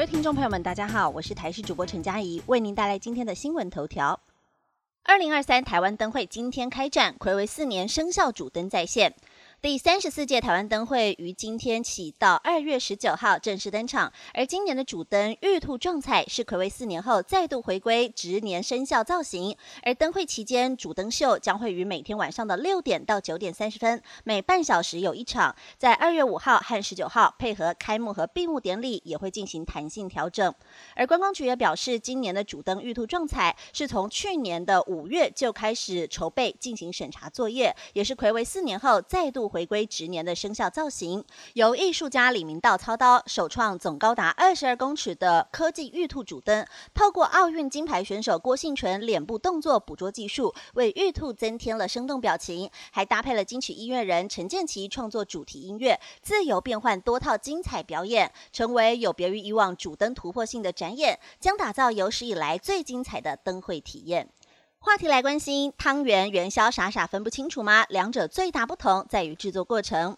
[0.00, 4.18] 各位听众朋友们，大家好，我是台视主播陈佳怡，为您带来今天的新闻头条。
[5.02, 9.14] 二零二三台湾灯会今天开战，暌违四年，生肖主灯再现。
[9.62, 19.54] 第三十四届台湾灯会于今天起到二月十九号正式登场，而今年的主灯玉兔撞彩是暌违四年后再度回归值年生肖造型。
[19.82, 25.54] 而灯会期间主灯秀将会于每天晚上的六点到九点三十分，每半小时有一场。
[25.76, 30.54] 在二月五号和十九号配合开幕和闭幕典礼，也会进行弹性调整。
[30.96, 39.49] 而观光局也表示，今年的主灯玉兔撞彩是从去年的五月就开始筹备进行审查作业，也是暌违四年后再度。
[39.50, 46.64] 回归直年的生肖造型，由艺术家李明道操刀，首创总高达二十二公尺的科技玉兔主灯，
[46.94, 64.28] 透过奥运金牌选手郭幸纯脸部动作捕捉技术，为玉兔增添了生动表情，还搭配了金曲音乐人陈建奇创作主题音乐，自由变换多套精彩表演，成为有别于以往主灯突破性的展演，将打造有史以来最精彩的灯会体验。
[64.82, 67.84] 话题来关心，汤圆元宵傻傻分不清楚吗？
[67.90, 70.16] 两者最大不同在于制作过程。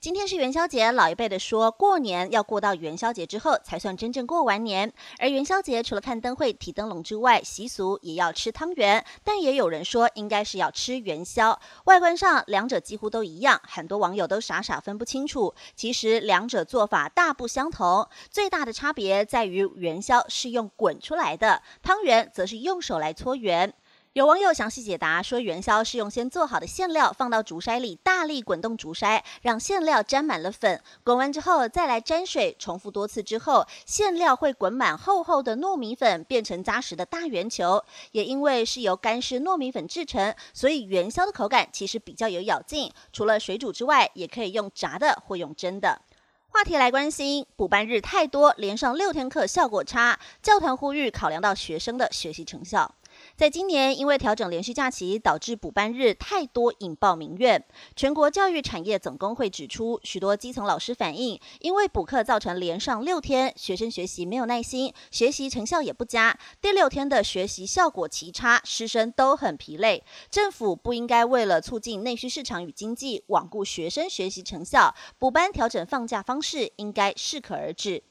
[0.00, 4.92] 今天是元宵节，老一辈的说过年要过到元宵节之后才算真正过完年。
[5.18, 11.60] 而元宵节除了看灯会、提灯笼之外，习俗也要吃汤圆，但也有人说应该是要吃元宵。
[11.86, 15.52] 外观上两者几乎都一样，很多网友都傻傻分不清楚。
[15.74, 23.74] 其实两者做法大不相同，最大的差别在于元宵是用滚出来的，汤圆则是用手来搓圆。
[24.14, 30.80] 有网友详细解答说，元宵是用先做好的馅料放到竹筛里，大力滚动竹筛，让馅料沾满了粉。
[31.02, 37.84] 滚完之后再来沾水，重复多次之后，馅料会滚满厚厚的糯米粉，变成扎实的大圆球。
[38.12, 42.92] 也因为是由干湿糯米粉制成，所以元宵的口感其实比较有咬劲。
[43.12, 46.00] 除了水煮之外，也可以用炸的或用蒸的。
[46.50, 52.94] 话题来关心，补班日太多，连上六天课效果差，教团呼吁考量到学生的学习成效。
[53.36, 57.64] 在今年，因为调整连续假期，导致补班日太多，引爆民怨。
[57.96, 66.38] 全国教育产业总工会指出，许多基层老师反映，因为补课造成连上六天，学生学习没有耐心，学习成效也不佳。
[66.60, 70.04] 第六天的学习效果奇差，师生都很疲累。
[70.30, 78.04] 政府不应该为了促进内需市场与经济，罔顾学生学习成效，补班调整放假方式应该适可而止。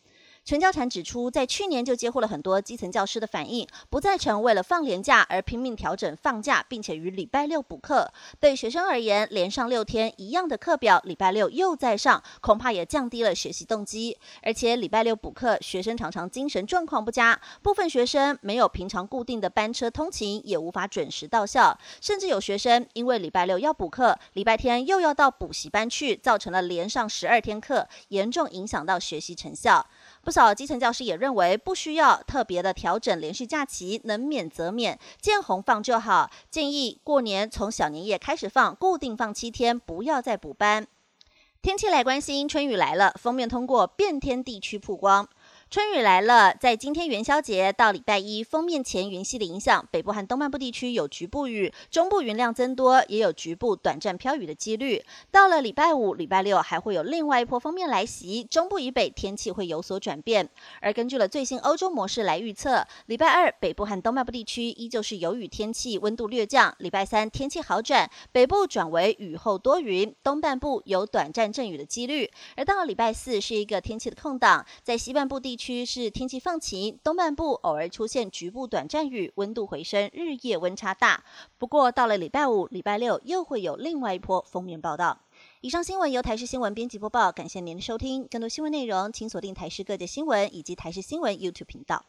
[0.45, 8.11] 陈教产指出，在去年就接获了很多基层教师的反映，不赞成为了放年假而拼命调整放假，并且于礼拜六补课。
[8.41, 14.17] 对学生而言，连上六天一样的课表，礼拜六又在上，恐怕也降低了学习动机。
[14.41, 21.79] 而且礼拜六补课，学生常常精神状况不佳，部分学生没有平常固定的班车通勤，也无法准时到校。
[22.01, 29.87] 甚至有学生因为礼拜六要补课，礼拜天又要到补习班去，造成了连上十二天课，严重影响到学习成效。
[30.21, 36.31] 不少基层教师也认为，不需要特别的调整连续假期，能免则免，见红放就好。
[36.49, 40.87] 建议过年从小年夜开始放，固定放七天，不要再补班。
[41.61, 45.29] 天气来关心，春雨来了，封面通过变天地区曝光。
[45.73, 55.03] 春雨来了，在今天元宵节到礼拜一，封面前云系的影响，北部和东半部地区有局部雨，中部云量增多，也有局部短暂飘雨的几率。
[55.31, 60.47] 到了礼拜五、礼拜六，还会有另外一波封面来袭，中部以北天气会有所转变。
[60.79, 72.29] 而根据了最新欧洲模式来预测，礼拜二北部和东半部地区依旧是有雨天气，温度略降；礼拜三天气好转，北部转为雨后多云，东半部有短暂阵雨的几率。
[72.55, 75.62] 而到了礼拜四是一个天气的空档，在西半部地区。
[75.63, 81.23] 区是天气放晴，东半部偶尔出现局部短暂雨，温度回升，日夜温差大。
[81.57, 85.21] 不过到了礼拜五、礼拜六又会有另外一波封面报道。
[85.61, 88.27] 以上新闻由台视新闻编辑播报，感谢您的收听。
[88.27, 92.03] 更多新闻内容请锁定台视各界新闻以及台视新闻 YouTube 频道。